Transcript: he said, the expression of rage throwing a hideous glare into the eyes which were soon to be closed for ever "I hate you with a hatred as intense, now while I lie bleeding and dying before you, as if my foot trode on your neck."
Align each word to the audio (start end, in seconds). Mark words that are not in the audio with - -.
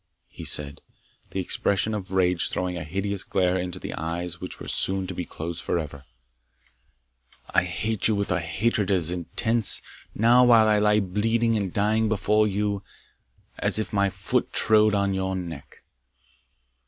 he 0.29 0.43
said, 0.43 0.81
the 1.29 1.39
expression 1.39 1.93
of 1.93 2.09
rage 2.11 2.49
throwing 2.49 2.75
a 2.75 2.83
hideous 2.83 3.23
glare 3.23 3.55
into 3.55 3.77
the 3.77 3.93
eyes 3.93 4.41
which 4.41 4.59
were 4.59 4.67
soon 4.67 5.05
to 5.05 5.13
be 5.13 5.25
closed 5.25 5.61
for 5.61 5.77
ever 5.77 6.05
"I 7.53 7.65
hate 7.65 8.07
you 8.07 8.15
with 8.15 8.31
a 8.31 8.39
hatred 8.39 8.89
as 8.89 9.11
intense, 9.11 9.79
now 10.15 10.43
while 10.43 10.67
I 10.67 10.79
lie 10.79 11.01
bleeding 11.01 11.55
and 11.55 11.71
dying 11.71 12.09
before 12.09 12.47
you, 12.47 12.81
as 13.59 13.77
if 13.77 13.93
my 13.93 14.09
foot 14.09 14.51
trode 14.51 14.95
on 14.95 15.13
your 15.13 15.35
neck." 15.35 15.83